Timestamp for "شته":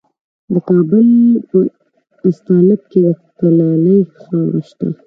4.69-4.87